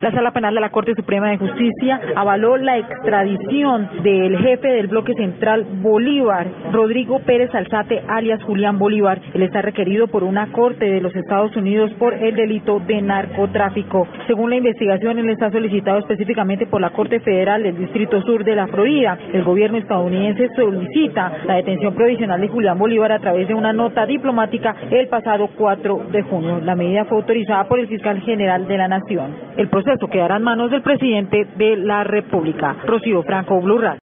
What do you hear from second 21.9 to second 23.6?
provisional de Julián Bolívar a través de